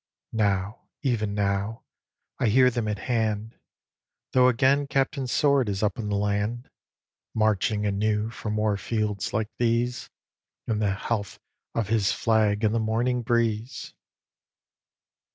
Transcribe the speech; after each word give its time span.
Now, 0.33 0.87
even 1.03 1.35
now, 1.35 1.83
I 2.39 2.47
hear 2.47 2.71
them 2.71 2.87
at 2.87 2.97
hand, 2.97 3.59
Though 4.33 4.47
again 4.47 4.87
Captain 4.87 5.27
Sword 5.27 5.69
is 5.69 5.83
up 5.83 5.99
in 5.99 6.09
the 6.09 6.15
land, 6.15 6.71
Marching 7.35 7.85
anew 7.85 8.31
for 8.31 8.49
more 8.49 8.77
fields 8.77 9.31
like 9.31 9.51
these 9.59 10.09
In 10.65 10.79
the 10.79 10.89
health 10.95 11.39
of 11.75 11.89
his 11.89 12.11
flag 12.11 12.63
in 12.63 12.71
the 12.71 12.79
morning 12.79 13.21
breeze. 13.21 13.93